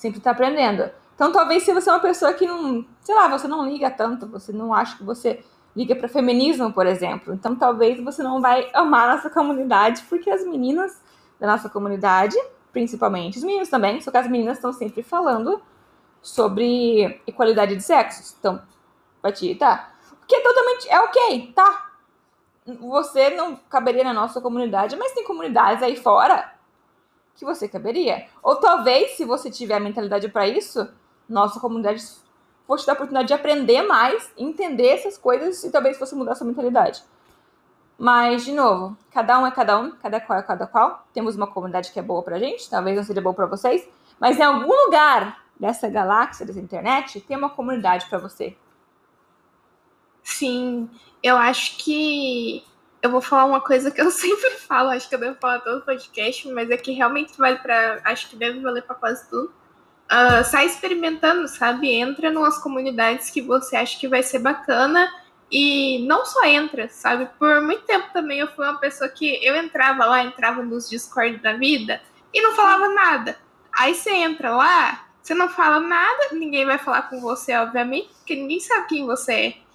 sempre 0.00 0.16
está 0.16 0.30
aprendendo. 0.30 0.90
Então, 1.14 1.30
talvez 1.30 1.62
se 1.62 1.74
você 1.74 1.90
é 1.90 1.92
uma 1.92 2.00
pessoa 2.00 2.32
que 2.32 2.46
não, 2.46 2.86
sei 3.02 3.14
lá, 3.14 3.28
você 3.28 3.46
não 3.46 3.68
liga 3.68 3.90
tanto, 3.90 4.26
você 4.26 4.50
não 4.50 4.72
acha 4.72 4.96
que 4.96 5.04
você 5.04 5.44
liga 5.76 5.94
para 5.94 6.08
feminismo, 6.08 6.72
por 6.72 6.86
exemplo. 6.86 7.34
Então, 7.34 7.54
talvez 7.54 8.02
você 8.02 8.22
não 8.22 8.40
vai 8.40 8.70
amar 8.72 9.10
a 9.10 9.16
nossa 9.16 9.28
comunidade, 9.28 10.02
porque 10.08 10.30
as 10.30 10.42
meninas 10.42 10.98
da 11.38 11.46
nossa 11.46 11.68
comunidade, 11.68 12.34
principalmente, 12.72 13.36
os 13.36 13.44
meninos 13.44 13.68
também, 13.68 14.00
só 14.00 14.10
que 14.10 14.16
as 14.16 14.26
meninas 14.26 14.56
estão 14.56 14.72
sempre 14.72 15.02
falando 15.02 15.60
sobre 16.22 17.20
equalidade 17.26 17.76
de 17.76 17.82
sexos. 17.82 18.34
Então, 18.38 18.62
te 19.34 19.54
tá? 19.54 19.92
Porque 20.18 20.34
é 20.34 20.40
totalmente 20.40 20.88
é 20.88 20.98
ok, 21.00 21.52
tá? 21.54 21.89
Você 22.66 23.30
não 23.30 23.56
caberia 23.56 24.04
na 24.04 24.12
nossa 24.12 24.40
comunidade, 24.40 24.96
mas 24.96 25.12
tem 25.12 25.24
comunidades 25.24 25.82
aí 25.82 25.96
fora 25.96 26.52
que 27.34 27.44
você 27.44 27.66
caberia. 27.66 28.26
Ou 28.42 28.56
talvez, 28.56 29.12
se 29.12 29.24
você 29.24 29.50
tiver 29.50 29.76
a 29.76 29.80
mentalidade 29.80 30.28
para 30.28 30.46
isso, 30.46 30.88
nossa 31.28 31.58
comunidade 31.58 32.04
fosse 32.66 32.86
dar 32.86 32.92
a 32.92 32.94
oportunidade 32.94 33.28
de 33.28 33.34
aprender 33.34 33.82
mais, 33.82 34.30
entender 34.36 34.90
essas 34.90 35.16
coisas 35.16 35.64
e 35.64 35.70
talvez 35.70 35.98
fosse 35.98 36.14
mudar 36.14 36.34
sua 36.34 36.46
mentalidade. 36.46 37.02
Mas, 37.98 38.44
de 38.44 38.52
novo, 38.52 38.96
cada 39.10 39.38
um 39.38 39.46
é 39.46 39.50
cada 39.50 39.78
um, 39.78 39.90
cada 39.92 40.20
qual 40.20 40.38
é 40.38 40.42
cada 40.42 40.66
qual. 40.66 41.06
Temos 41.12 41.36
uma 41.36 41.46
comunidade 41.46 41.92
que 41.92 41.98
é 41.98 42.02
boa 42.02 42.22
pra 42.22 42.38
gente, 42.38 42.68
talvez 42.70 42.96
não 42.96 43.04
seja 43.04 43.20
boa 43.20 43.34
para 43.34 43.46
vocês, 43.46 43.88
mas 44.18 44.38
em 44.38 44.42
algum 44.42 44.72
lugar 44.84 45.42
dessa 45.58 45.88
galáxia, 45.88 46.46
dessa 46.46 46.60
internet, 46.60 47.20
tem 47.20 47.36
uma 47.36 47.50
comunidade 47.50 48.06
para 48.08 48.18
você. 48.18 48.56
Sim, 50.30 50.88
eu 51.22 51.36
acho 51.36 51.76
que 51.78 52.64
eu 53.02 53.10
vou 53.10 53.20
falar 53.20 53.44
uma 53.44 53.60
coisa 53.60 53.90
que 53.90 54.00
eu 54.00 54.10
sempre 54.12 54.50
falo, 54.52 54.90
acho 54.90 55.08
que 55.08 55.14
eu 55.14 55.18
devo 55.18 55.36
falar 55.40 55.60
todo 55.60 55.78
o 55.78 55.84
podcast, 55.84 56.48
mas 56.48 56.70
é 56.70 56.76
que 56.76 56.92
realmente 56.92 57.36
vale 57.36 57.58
para. 57.58 58.00
Acho 58.04 58.28
que 58.30 58.36
deve 58.36 58.60
valer 58.60 58.82
para 58.82 58.94
quase 58.94 59.28
tudo. 59.28 59.52
Uh, 60.10 60.42
sai 60.44 60.66
experimentando, 60.66 61.46
sabe? 61.46 61.92
Entra 61.92 62.30
nas 62.30 62.58
comunidades 62.58 63.30
que 63.30 63.40
você 63.40 63.76
acha 63.76 63.98
que 63.98 64.08
vai 64.08 64.22
ser 64.22 64.40
bacana 64.40 65.08
e 65.50 66.04
não 66.06 66.24
só 66.24 66.44
entra, 66.44 66.88
sabe? 66.88 67.28
Por 67.38 67.60
muito 67.60 67.82
tempo 67.82 68.12
também 68.12 68.40
eu 68.40 68.48
fui 68.48 68.64
uma 68.64 68.78
pessoa 68.78 69.08
que 69.08 69.44
eu 69.44 69.54
entrava 69.54 70.04
lá, 70.04 70.24
entrava 70.24 70.62
nos 70.62 70.90
Discord 70.90 71.36
da 71.38 71.52
vida 71.52 72.00
e 72.34 72.40
não 72.40 72.56
falava 72.56 72.88
nada. 72.88 73.38
Aí 73.72 73.94
você 73.94 74.10
entra 74.10 74.54
lá, 74.54 75.06
você 75.22 75.32
não 75.32 75.48
fala 75.48 75.78
nada, 75.78 76.28
ninguém 76.32 76.64
vai 76.64 76.78
falar 76.78 77.02
com 77.02 77.20
você, 77.20 77.54
obviamente, 77.56 78.08
porque 78.16 78.34
ninguém 78.34 78.58
sabe 78.58 78.88
quem 78.88 79.06
você 79.06 79.32
é. 79.32 79.69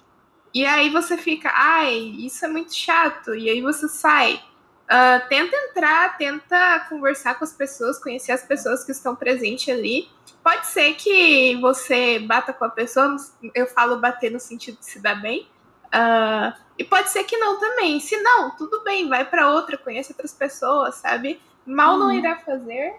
E 0.54 0.64
aí 0.64 0.90
você 0.90 1.16
fica, 1.16 1.50
ai, 1.54 1.94
isso 2.18 2.44
é 2.44 2.48
muito 2.48 2.74
chato. 2.74 3.34
E 3.34 3.50
aí 3.50 3.60
você 3.60 3.88
sai. 3.88 4.42
Uh, 4.86 5.28
tenta 5.28 5.56
entrar, 5.56 6.16
tenta 6.16 6.86
conversar 6.88 7.34
com 7.34 7.44
as 7.44 7.52
pessoas, 7.52 7.98
conhecer 7.98 8.32
as 8.32 8.44
pessoas 8.44 8.84
que 8.84 8.92
estão 8.92 9.16
presentes 9.16 9.74
ali. 9.74 10.08
Pode 10.42 10.66
ser 10.68 10.94
que 10.94 11.56
você 11.60 12.20
bata 12.20 12.52
com 12.52 12.64
a 12.64 12.68
pessoa, 12.68 13.16
eu 13.52 13.66
falo 13.66 13.98
bater 13.98 14.30
no 14.30 14.38
sentido 14.38 14.78
de 14.78 14.86
se 14.86 15.00
dar 15.00 15.20
bem. 15.20 15.48
Uh, 15.86 16.56
e 16.78 16.84
pode 16.84 17.10
ser 17.10 17.24
que 17.24 17.36
não 17.36 17.58
também. 17.58 17.98
Se 17.98 18.16
não, 18.22 18.50
tudo 18.52 18.84
bem, 18.84 19.08
vai 19.08 19.24
para 19.24 19.50
outra, 19.50 19.76
conhece 19.76 20.12
outras 20.12 20.32
pessoas, 20.32 20.94
sabe? 20.96 21.40
Mal 21.66 21.98
não 21.98 22.06
uhum. 22.06 22.12
irá 22.12 22.36
fazer. 22.36 22.94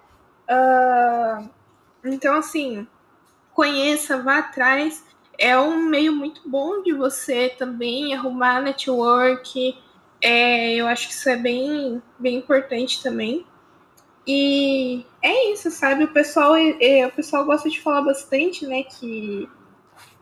Uh, 0.49 1.49
então, 2.03 2.35
assim, 2.35 2.87
conheça, 3.53 4.21
vá 4.21 4.39
atrás 4.39 5.03
é 5.37 5.57
um 5.57 5.85
meio 5.85 6.15
muito 6.15 6.41
bom 6.49 6.81
de 6.81 6.93
você 6.93 7.49
também 7.49 8.13
arrumar 8.13 8.61
network. 8.61 9.77
É, 10.21 10.75
eu 10.75 10.87
acho 10.87 11.07
que 11.07 11.13
isso 11.13 11.29
é 11.29 11.37
bem, 11.37 12.01
bem 12.17 12.37
importante 12.37 13.03
também. 13.03 13.45
E 14.25 15.05
é 15.21 15.53
isso, 15.53 15.71
sabe? 15.71 16.03
O 16.03 16.09
pessoal, 16.09 16.55
é, 16.55 17.05
o 17.05 17.11
pessoal 17.11 17.45
gosta 17.45 17.69
de 17.69 17.79
falar 17.79 18.01
bastante, 18.01 18.65
né? 18.65 18.83
Que, 18.83 19.47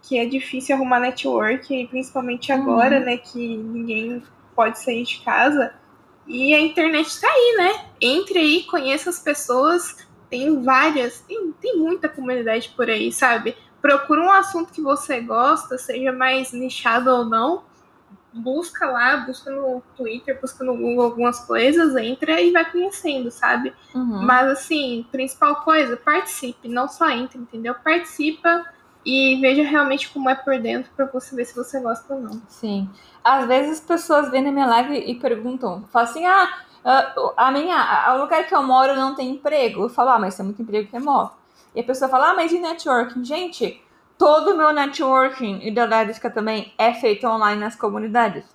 que 0.03 0.17
é 0.19 0.25
difícil 0.25 0.75
arrumar 0.75 1.00
network, 1.00 1.88
principalmente 1.88 2.51
agora, 2.51 3.00
uhum. 3.00 3.05
né? 3.05 3.17
Que 3.17 3.57
ninguém 3.57 4.22
pode 4.55 4.79
sair 4.79 5.03
de 5.03 5.22
casa. 5.22 5.74
E 6.27 6.53
a 6.53 6.60
internet 6.60 7.07
está 7.07 7.27
aí, 7.27 7.55
né? 7.57 7.86
Entre 8.01 8.38
aí, 8.38 8.63
conheça 8.63 9.10
as 9.10 9.19
pessoas. 9.19 10.05
Tem 10.29 10.62
várias, 10.62 11.22
tem, 11.22 11.51
tem 11.53 11.77
muita 11.77 12.10
comunidade 12.10 12.69
por 12.75 12.89
aí, 12.89 13.12
sabe? 13.12 13.55
Procura 13.86 14.20
um 14.20 14.32
assunto 14.32 14.74
que 14.74 14.82
você 14.82 15.22
gosta, 15.22 15.77
seja 15.77 16.12
mais 16.12 16.51
nichado 16.51 17.08
ou 17.12 17.24
não, 17.24 17.62
busca 18.34 18.88
lá, 18.88 19.18
busca 19.18 19.51
no 19.51 19.80
Twitter, 19.96 20.42
busca 20.42 20.63
no 20.63 20.75
Google 20.75 21.06
algumas 21.06 21.42
coisas, 21.42 21.96
entra 21.96 22.42
e 22.42 22.51
vai 22.51 22.65
conhecendo, 22.72 23.30
sabe? 23.30 23.72
Uhum. 23.94 24.24
Mas 24.24 24.50
assim, 24.50 25.06
principal 25.12 25.58
coisa, 25.58 25.96
participe, 25.96 26.68
não 26.68 26.88
só 26.88 27.12
entre, 27.12 27.38
entendeu? 27.38 27.75
Participa 27.75 28.65
e 29.06 29.39
veja 29.39 29.62
realmente 29.62 30.10
como 30.10 30.32
é 30.32 30.34
por 30.34 30.58
dentro 30.58 30.92
para 30.96 31.06
você 31.06 31.36
ver 31.36 31.46
se 31.46 31.56
você 31.56 31.80
gosta 31.80 32.12
ou 32.12 32.22
não. 32.22 32.42
Sim. 32.50 32.89
Às 33.24 33.46
vezes 33.46 33.74
as 33.74 33.86
pessoas 33.86 34.32
vêm 34.32 34.42
na 34.42 34.51
minha 34.51 34.65
live 34.65 34.98
e 34.98 35.13
perguntam, 35.13 35.84
falam 35.92 36.10
assim, 36.10 36.25
ah, 36.25 36.65
a 37.38 37.51
minha, 37.51 38.15
o 38.15 38.22
lugar 38.22 38.48
que 38.48 38.56
eu 38.56 38.63
moro 38.63 38.96
não 38.96 39.13
tem 39.13 39.30
emprego. 39.30 39.84
Eu 39.84 39.89
falo, 39.89 40.10
ah, 40.10 40.18
mas 40.18 40.36
tem 40.36 40.44
muito 40.44 40.63
emprego 40.63 40.89
remoto. 40.92 41.45
E 41.75 41.82
a 41.82 41.84
pessoa 41.84 42.10
fala, 42.10 42.32
ah, 42.32 42.34
mas 42.34 42.53
e 42.53 42.60
networking? 42.60 43.24
Gente, 43.25 43.84
todo 44.17 44.51
o 44.51 44.58
meu 44.58 44.72
networking 44.72 45.60
e 45.62 45.72
da 45.72 45.84
Lédica 45.84 46.29
também 46.29 46.74
é 46.77 46.94
feito 46.94 47.27
online 47.27 47.60
nas 47.60 47.75
comunidades. 47.75 48.46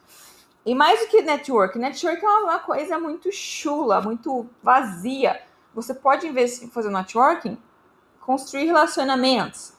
E 0.64 0.74
mais 0.74 1.00
do 1.00 1.06
que 1.08 1.20
network, 1.20 1.78
network 1.78 2.24
é 2.24 2.28
uma 2.28 2.58
coisa 2.58 2.98
muito 2.98 3.30
chula, 3.30 4.00
muito 4.00 4.46
vazia. 4.62 5.40
Você 5.74 5.92
pode, 5.92 6.26
em 6.26 6.32
vez 6.32 6.60
de 6.60 6.68
fazer 6.68 6.90
networking, 6.90 7.58
construir 8.20 8.66
relacionamentos. 8.66 9.74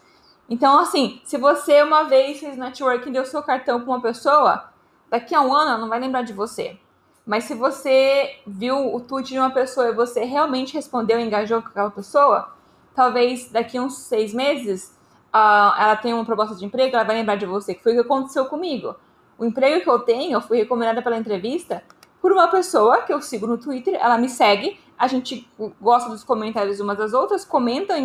Então, 0.48 0.80
assim, 0.80 1.22
se 1.24 1.38
você 1.38 1.82
uma 1.82 2.04
vez 2.04 2.40
fez 2.40 2.58
networking, 2.58 3.12
deu 3.12 3.26
seu 3.26 3.42
cartão 3.42 3.80
para 3.80 3.90
uma 3.90 4.02
pessoa, 4.02 4.70
daqui 5.10 5.34
a 5.34 5.42
um 5.42 5.54
ano 5.54 5.72
ela 5.72 5.80
não 5.80 5.90
vai 5.90 6.00
lembrar 6.00 6.24
de 6.24 6.34
você. 6.34 6.78
Mas 7.26 7.46
se 7.46 7.54
você 7.54 8.40
viu 8.46 8.94
o 8.94 9.00
tweet 9.00 9.30
de 9.30 9.40
uma 9.40 9.52
pessoa 9.52 9.88
e 9.88 9.94
você 9.94 10.26
realmente 10.26 10.74
respondeu 10.74 11.20
e 11.20 11.24
engajou 11.24 11.62
com 11.62 11.70
aquela 11.70 11.92
pessoa, 11.92 12.54
talvez 12.96 13.50
daqui 13.50 13.80
uns 13.80 13.98
seis 13.98 14.34
meses 14.34 14.96
uh, 15.34 15.74
ela 15.78 15.96
tenha 15.96 16.16
uma 16.16 16.26
proposta 16.26 16.56
de 16.56 16.66
emprego, 16.66 16.96
ela 16.96 17.04
vai 17.04 17.16
lembrar 17.16 17.36
de 17.36 17.46
você, 17.46 17.74
que 17.74 17.84
foi 17.84 17.94
o 17.94 17.96
que 17.96 18.02
aconteceu 18.02 18.46
comigo. 18.46 18.96
O 19.38 19.46
emprego 19.46 19.82
que 19.82 19.90
eu 19.90 20.00
tenho, 20.00 20.34
eu 20.34 20.42
fui 20.42 20.58
recomendada 20.58 21.02
pela 21.02 21.18
entrevista 21.18 21.84
por 22.22 22.32
uma 22.32 22.48
pessoa 22.48 23.02
que 23.02 23.12
eu 23.12 23.20
sigo 23.22 23.48
no 23.48 23.58
Twitter, 23.58 23.98
ela 24.00 24.18
me 24.18 24.30
segue, 24.30 24.80
a 24.98 25.08
gente 25.08 25.50
gosta 25.82 26.08
dos 26.08 26.24
comentários 26.24 26.80
umas 26.80 26.98
das 26.98 27.14
outras, 27.14 27.44
comenta, 27.44 27.96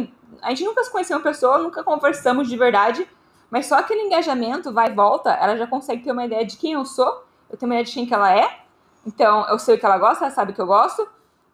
a 0.40 0.48
gente 0.50 0.64
nunca 0.64 0.82
se 0.82 0.90
conheceu 0.90 1.18
uma 1.18 1.22
pessoa, 1.22 1.58
nunca 1.58 1.84
conversamos 1.84 2.48
de 2.48 2.56
verdade, 2.56 3.06
mas 3.50 3.66
só 3.66 3.76
aquele 3.76 4.02
engajamento, 4.02 4.72
vai 4.72 4.90
e 4.90 4.94
volta, 4.94 5.30
ela 5.32 5.56
já 5.56 5.66
consegue 5.66 6.02
ter 6.02 6.12
uma 6.12 6.24
ideia 6.24 6.46
de 6.46 6.56
quem 6.56 6.72
eu 6.72 6.86
sou, 6.86 7.24
eu 7.50 7.58
tenho 7.58 7.70
uma 7.70 7.74
ideia 7.74 7.84
de 7.84 7.92
quem 7.92 8.06
que 8.06 8.14
ela 8.14 8.34
é, 8.34 8.60
então 9.06 9.46
eu 9.48 9.58
sei 9.58 9.74
o 9.74 9.78
que 9.78 9.84
ela 9.84 9.98
gosta, 9.98 10.24
ela 10.24 10.34
sabe 10.34 10.52
o 10.52 10.54
que 10.54 10.60
eu 10.60 10.66
gosto, 10.66 11.06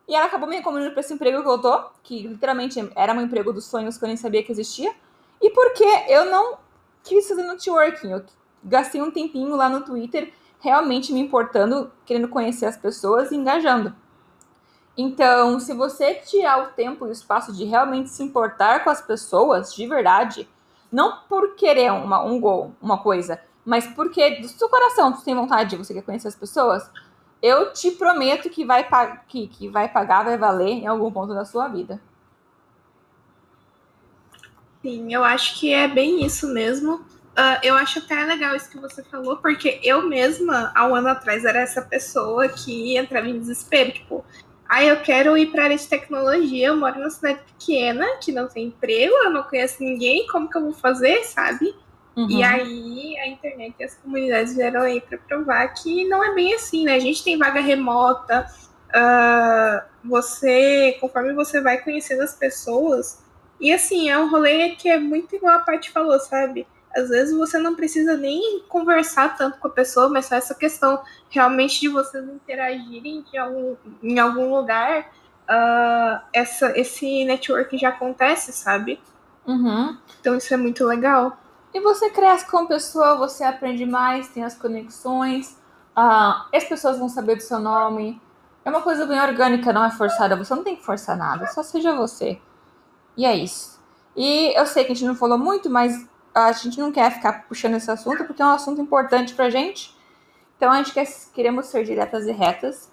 e 0.08 0.14
ela 0.14 0.26
acabou 0.26 0.48
me 0.48 0.56
recomendando 0.56 0.92
para 0.92 1.00
esse 1.00 1.14
emprego 1.14 1.42
que 1.42 1.48
eu 1.48 1.58
tô, 1.58 1.84
que 2.02 2.26
literalmente 2.26 2.78
era 2.94 3.12
um 3.12 3.20
emprego 3.20 3.52
dos 3.52 3.64
sonhos 3.64 3.96
que 3.96 4.04
eu 4.04 4.08
nem 4.08 4.16
sabia 4.16 4.42
que 4.42 4.52
existia. 4.52 4.92
E 5.40 5.50
porque 5.50 5.84
eu 6.08 6.26
não 6.26 6.58
quis 7.02 7.28
fazer 7.28 7.42
networking, 7.42 8.10
eu 8.10 8.24
gastei 8.62 9.00
um 9.00 9.10
tempinho 9.10 9.56
lá 9.56 9.68
no 9.68 9.82
Twitter 9.82 10.32
realmente 10.60 11.12
me 11.12 11.20
importando, 11.20 11.90
querendo 12.06 12.28
conhecer 12.28 12.66
as 12.66 12.76
pessoas 12.76 13.32
e 13.32 13.36
engajando. 13.36 13.94
Então, 14.96 15.58
se 15.58 15.74
você 15.74 16.14
tirar 16.14 16.62
o 16.62 16.72
tempo 16.72 17.04
e 17.04 17.08
o 17.08 17.12
espaço 17.12 17.52
de 17.52 17.64
realmente 17.64 18.10
se 18.10 18.22
importar 18.22 18.84
com 18.84 18.90
as 18.90 19.00
pessoas, 19.00 19.74
de 19.74 19.86
verdade, 19.86 20.48
não 20.90 21.18
por 21.28 21.56
querer 21.56 21.90
uma, 21.90 22.22
um 22.22 22.38
gol, 22.38 22.72
uma 22.80 22.98
coisa, 22.98 23.40
mas 23.64 23.86
porque 23.88 24.40
do 24.40 24.48
seu 24.48 24.68
coração 24.68 25.12
tu 25.12 25.24
tem 25.24 25.34
vontade, 25.34 25.76
você 25.76 25.94
quer 25.94 26.02
conhecer 26.02 26.28
as 26.28 26.36
pessoas, 26.36 26.88
eu 27.42 27.72
te 27.72 27.90
prometo 27.90 28.48
que 28.48 28.64
vai, 28.64 28.88
que, 29.26 29.48
que 29.48 29.68
vai 29.68 29.88
pagar, 29.88 30.24
vai 30.24 30.38
valer 30.38 30.70
em 30.70 30.86
algum 30.86 31.10
ponto 31.10 31.34
da 31.34 31.44
sua 31.44 31.66
vida. 31.68 32.00
Sim, 34.80 35.12
eu 35.12 35.24
acho 35.24 35.58
que 35.58 35.72
é 35.72 35.88
bem 35.88 36.24
isso 36.24 36.48
mesmo. 36.48 36.94
Uh, 37.32 37.58
eu 37.62 37.74
acho 37.74 37.98
até 37.98 38.24
legal 38.24 38.54
isso 38.54 38.70
que 38.70 38.78
você 38.78 39.02
falou, 39.02 39.38
porque 39.38 39.80
eu 39.82 40.06
mesma, 40.06 40.70
há 40.74 40.86
um 40.86 40.94
ano 40.94 41.08
atrás, 41.08 41.44
era 41.44 41.60
essa 41.60 41.80
pessoa 41.80 42.48
que 42.48 42.96
entrava 42.96 43.28
em 43.28 43.38
desespero. 43.38 43.92
Tipo, 43.92 44.24
ah, 44.68 44.84
eu 44.84 45.00
quero 45.00 45.36
ir 45.36 45.50
para 45.50 45.62
a 45.62 45.64
área 45.64 45.76
de 45.76 45.86
tecnologia, 45.86 46.68
eu 46.68 46.76
moro 46.76 46.98
numa 46.98 47.10
cidade 47.10 47.40
pequena, 47.40 48.06
que 48.22 48.32
não 48.32 48.48
tem 48.48 48.66
emprego, 48.66 49.14
eu 49.24 49.30
não 49.30 49.42
conheço 49.42 49.82
ninguém, 49.82 50.26
como 50.26 50.48
que 50.48 50.56
eu 50.56 50.62
vou 50.62 50.72
fazer, 50.72 51.24
sabe? 51.24 51.74
Uhum. 52.16 52.30
E 52.30 52.42
aí 52.42 53.18
a 53.18 53.26
internet 53.28 53.74
e 53.78 53.84
as 53.84 53.94
comunidades 53.94 54.54
vieram 54.54 54.82
aí 54.82 55.00
para 55.00 55.16
provar 55.18 55.66
que 55.68 56.06
não 56.08 56.22
é 56.22 56.34
bem 56.34 56.54
assim, 56.54 56.84
né? 56.84 56.94
A 56.94 57.00
gente 57.00 57.24
tem 57.24 57.38
vaga 57.38 57.60
remota, 57.60 58.46
uh, 58.88 59.82
você, 60.04 60.96
conforme 61.00 61.32
você 61.32 61.60
vai 61.60 61.78
conhecendo 61.78 62.22
as 62.22 62.34
pessoas, 62.34 63.22
e 63.62 63.72
assim, 63.72 64.10
é 64.10 64.18
um 64.18 64.28
rolê 64.28 64.70
que 64.70 64.88
é 64.88 64.98
muito 64.98 65.36
igual 65.36 65.54
a 65.54 65.60
parte 65.60 65.92
falou, 65.92 66.18
sabe? 66.18 66.66
Às 66.94 67.08
vezes 67.08 67.36
você 67.36 67.58
não 67.58 67.76
precisa 67.76 68.16
nem 68.16 68.60
conversar 68.68 69.36
tanto 69.36 69.58
com 69.58 69.68
a 69.68 69.70
pessoa, 69.70 70.08
mas 70.08 70.26
só 70.26 70.34
essa 70.34 70.54
questão 70.54 71.00
realmente 71.30 71.80
de 71.80 71.88
vocês 71.88 72.24
interagirem 72.28 73.24
de 73.30 73.38
algum, 73.38 73.76
em 74.02 74.18
algum 74.18 74.54
lugar, 74.54 75.10
uh, 75.48 76.20
essa, 76.32 76.76
esse 76.76 77.24
network 77.24 77.78
já 77.78 77.90
acontece, 77.90 78.52
sabe? 78.52 79.00
Uhum. 79.46 79.96
Então 80.20 80.36
isso 80.36 80.52
é 80.52 80.56
muito 80.56 80.84
legal. 80.84 81.38
E 81.74 81.80
você 81.80 82.10
cresce 82.10 82.46
como 82.50 82.68
pessoa, 82.68 83.16
você 83.16 83.44
aprende 83.44 83.86
mais, 83.86 84.28
tem 84.28 84.44
as 84.44 84.54
conexões, 84.54 85.56
uh, 85.96 86.46
as 86.54 86.64
pessoas 86.64 86.98
vão 86.98 87.08
saber 87.08 87.36
do 87.36 87.42
seu 87.42 87.58
nome. 87.58 88.20
É 88.64 88.70
uma 88.70 88.82
coisa 88.82 89.06
bem 89.06 89.20
orgânica, 89.20 89.72
não 89.72 89.84
é 89.84 89.90
forçada. 89.90 90.36
Você 90.36 90.54
não 90.54 90.62
tem 90.62 90.76
que 90.76 90.84
forçar 90.84 91.16
nada, 91.16 91.46
só 91.48 91.62
seja 91.62 91.94
você. 91.96 92.38
E 93.16 93.24
é 93.24 93.34
isso. 93.34 93.80
E 94.16 94.52
eu 94.56 94.66
sei 94.66 94.84
que 94.84 94.92
a 94.92 94.94
gente 94.94 95.06
não 95.06 95.14
falou 95.14 95.38
muito, 95.38 95.70
mas 95.70 96.06
a 96.34 96.52
gente 96.52 96.78
não 96.78 96.92
quer 96.92 97.10
ficar 97.10 97.46
puxando 97.46 97.74
esse 97.74 97.90
assunto 97.90 98.24
porque 98.24 98.42
é 98.42 98.46
um 98.46 98.50
assunto 98.50 98.80
importante 98.80 99.34
pra 99.34 99.50
gente. 99.50 99.96
Então 100.56 100.70
a 100.70 100.76
gente 100.76 100.92
quer, 100.92 101.06
queremos 101.34 101.66
ser 101.66 101.84
diretas 101.84 102.26
e 102.26 102.32
retas. 102.32 102.90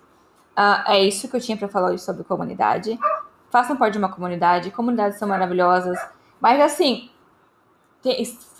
Uh, 0.58 0.92
é 0.92 1.04
isso 1.04 1.28
que 1.28 1.36
eu 1.36 1.42
tinha 1.42 1.58
para 1.58 1.68
falar 1.68 1.92
hoje 1.92 2.04
sobre 2.04 2.24
comunidade. 2.24 2.98
Façam 3.52 3.76
parte 3.76 3.94
de 3.94 4.00
uma 4.00 4.10
comunidade, 4.10 4.72
comunidades 4.72 5.20
são 5.20 5.28
maravilhosas. 5.28 5.98
Mas 6.40 6.60
assim, 6.62 7.10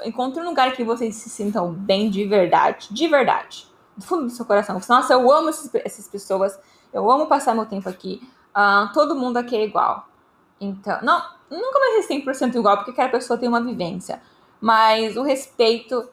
encontre 0.06 0.42
um 0.42 0.46
lugar 0.46 0.74
que 0.74 0.84
vocês 0.84 1.16
se 1.16 1.30
sintam 1.30 1.72
bem 1.72 2.10
de 2.10 2.26
verdade, 2.26 2.88
de 2.92 3.08
verdade, 3.08 3.68
do 3.96 4.04
fundo 4.04 4.24
do 4.24 4.30
seu 4.30 4.46
coração. 4.46 4.80
Nossa, 4.90 5.14
eu 5.14 5.32
amo 5.32 5.50
esses, 5.50 5.70
essas 5.76 6.08
pessoas, 6.08 6.60
eu 6.92 7.10
amo 7.10 7.28
passar 7.28 7.56
meu 7.56 7.66
tempo 7.66 7.88
aqui. 7.88 8.22
Uh, 8.50 8.92
todo 8.94 9.16
mundo 9.16 9.38
aqui 9.38 9.56
é 9.56 9.64
igual. 9.64 10.08
Então, 10.60 11.00
não, 11.02 11.22
nunca 11.50 11.80
vai 11.80 12.02
ser 12.02 12.14
100% 12.14 12.56
igual, 12.56 12.78
porque 12.78 12.92
cada 12.92 13.10
pessoa 13.10 13.40
tem 13.40 13.48
uma 13.48 13.62
vivência. 13.62 14.22
Mas 14.60 15.16
o 15.16 15.24
respeito, 15.24 16.10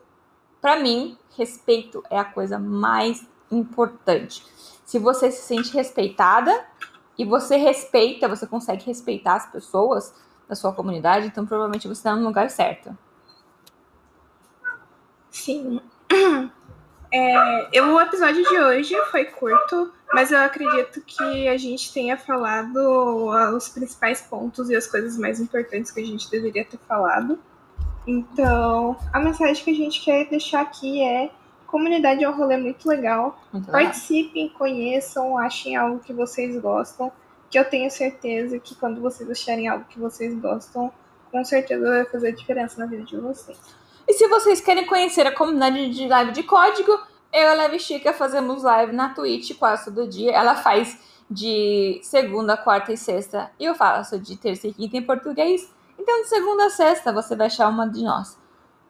para 0.60 0.78
mim, 0.78 1.18
respeito 1.36 2.02
é 2.08 2.18
a 2.18 2.24
coisa 2.24 2.58
mais 2.58 3.26
importante. 3.50 4.44
Se 4.84 4.98
você 4.98 5.32
se 5.32 5.42
sente 5.42 5.72
respeitada 5.72 6.64
e 7.18 7.24
você 7.24 7.56
respeita, 7.56 8.28
você 8.28 8.46
consegue 8.46 8.84
respeitar 8.84 9.34
as 9.34 9.50
pessoas 9.50 10.14
da 10.48 10.54
sua 10.54 10.72
comunidade, 10.72 11.26
então 11.26 11.44
provavelmente 11.44 11.88
você 11.88 11.98
está 11.98 12.14
no 12.14 12.24
lugar 12.24 12.50
certo. 12.50 12.96
Sim. 15.36 15.80
É, 17.12 17.68
eu, 17.72 17.94
o 17.94 18.00
episódio 18.00 18.42
de 18.42 18.58
hoje 18.58 18.94
foi 19.12 19.24
curto, 19.26 19.92
mas 20.12 20.32
eu 20.32 20.38
acredito 20.40 21.00
que 21.02 21.48
a 21.48 21.56
gente 21.56 21.92
tenha 21.92 22.16
falado 22.16 22.76
os 23.56 23.68
principais 23.68 24.20
pontos 24.20 24.68
e 24.68 24.76
as 24.76 24.88
coisas 24.88 25.16
mais 25.16 25.38
importantes 25.38 25.92
que 25.92 26.00
a 26.00 26.04
gente 26.04 26.28
deveria 26.28 26.64
ter 26.64 26.78
falado. 26.78 27.38
Então, 28.06 28.96
a 29.12 29.20
mensagem 29.20 29.64
que 29.64 29.70
a 29.70 29.74
gente 29.74 30.04
quer 30.04 30.28
deixar 30.28 30.62
aqui 30.62 31.00
é: 31.00 31.30
comunidade 31.68 32.24
é 32.24 32.28
um 32.28 32.36
rolê 32.36 32.56
muito 32.56 32.86
legal. 32.88 33.40
Muito 33.52 33.70
Participem, 33.70 34.46
legal. 34.46 34.58
conheçam, 34.58 35.38
achem 35.38 35.76
algo 35.76 36.00
que 36.00 36.12
vocês 36.12 36.60
gostam. 36.60 37.10
Que 37.48 37.58
eu 37.58 37.64
tenho 37.64 37.88
certeza 37.88 38.58
que 38.58 38.74
quando 38.74 39.00
vocês 39.00 39.30
acharem 39.30 39.68
algo 39.68 39.84
que 39.84 39.98
vocês 39.98 40.34
gostam, 40.38 40.92
com 41.30 41.44
certeza 41.44 41.88
vai 41.88 42.04
fazer 42.04 42.32
diferença 42.32 42.80
na 42.80 42.86
vida 42.86 43.04
de 43.04 43.16
vocês. 43.16 43.85
E 44.08 44.12
se 44.12 44.28
vocês 44.28 44.60
querem 44.60 44.86
conhecer 44.86 45.26
a 45.26 45.34
comunidade 45.34 45.90
de 45.90 46.06
live 46.06 46.32
de 46.32 46.42
código, 46.44 46.92
eu 47.32 47.42
e 47.42 47.46
a 47.46 47.54
Levi 47.54 47.78
Chica 47.80 48.12
fazemos 48.12 48.62
live 48.62 48.92
na 48.92 49.10
Twitch 49.10 49.56
quase 49.58 49.86
todo 49.86 50.06
dia. 50.08 50.32
Ela 50.32 50.54
faz 50.54 50.98
de 51.28 52.00
segunda, 52.02 52.56
quarta 52.56 52.92
e 52.92 52.96
sexta. 52.96 53.50
E 53.58 53.64
eu 53.64 53.74
faço 53.74 54.18
de 54.18 54.36
terça 54.36 54.68
e 54.68 54.72
quinta 54.72 54.96
em 54.96 55.02
português. 55.02 55.68
Então, 55.98 56.22
de 56.22 56.28
segunda 56.28 56.66
a 56.66 56.70
sexta, 56.70 57.12
você 57.12 57.34
vai 57.34 57.48
achar 57.48 57.68
uma 57.68 57.88
de 57.88 58.02
nós. 58.02 58.38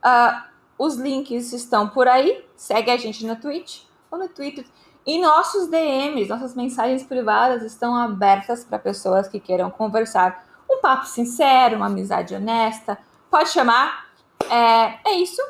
Uh, 0.04 0.42
os 0.78 0.96
links 0.96 1.52
estão 1.52 1.88
por 1.88 2.06
aí. 2.06 2.44
Segue 2.54 2.90
a 2.90 2.96
gente 2.96 3.24
na 3.24 3.36
Twitch 3.36 3.84
ou 4.10 4.18
no 4.18 4.28
Twitter. 4.28 4.66
E 5.06 5.20
nossos 5.20 5.68
DMs, 5.68 6.28
nossas 6.28 6.54
mensagens 6.54 7.04
privadas 7.04 7.62
estão 7.62 7.94
abertas 7.94 8.64
para 8.64 8.78
pessoas 8.78 9.28
que 9.28 9.40
queiram 9.40 9.70
conversar. 9.70 10.44
Um 10.70 10.80
papo 10.80 11.06
sincero, 11.06 11.76
uma 11.76 11.86
amizade 11.86 12.34
honesta. 12.34 12.98
Pode 13.30 13.48
chamar 13.48 14.05
é, 14.50 14.98
é 15.04 15.14
isso. 15.14 15.42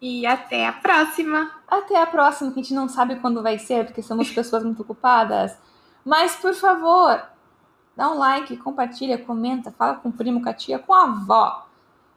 E 0.00 0.26
até 0.26 0.66
a 0.66 0.72
próxima. 0.72 1.50
Até 1.66 2.00
a 2.00 2.06
próxima, 2.06 2.52
que 2.52 2.60
a 2.60 2.62
gente 2.62 2.74
não 2.74 2.88
sabe 2.88 3.16
quando 3.16 3.42
vai 3.42 3.58
ser, 3.58 3.86
porque 3.86 4.02
somos 4.02 4.30
pessoas 4.30 4.62
muito 4.62 4.82
ocupadas. 4.82 5.56
Mas, 6.04 6.36
por 6.36 6.54
favor, 6.54 7.22
dá 7.96 8.10
um 8.10 8.18
like, 8.18 8.56
compartilha, 8.58 9.16
comenta, 9.16 9.72
fala 9.72 9.94
com 9.94 10.10
o 10.10 10.12
primo, 10.12 10.42
com 10.42 10.48
a 10.48 10.54
tia, 10.54 10.78
com 10.78 10.92
a 10.92 11.04
avó. 11.04 11.66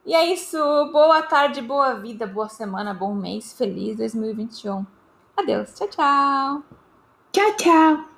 E 0.06 0.14
é 0.14 0.26
isso. 0.34 0.58
Boa 0.92 1.22
tarde, 1.22 1.62
boa 1.62 1.94
vida, 1.96 2.28
boa 2.28 2.50
semana, 2.50 2.94
bom 2.94 3.14
mês, 3.14 3.58
feliz 3.58 3.98
2021. 3.98 4.86
Adeus. 5.38 5.74
Tchau, 5.74 5.88
tchau. 5.88 6.64
Tchau, 7.32 7.56
tchau. 7.58 8.17